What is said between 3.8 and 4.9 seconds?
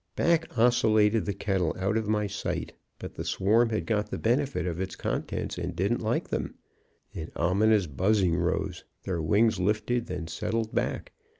got the benefit of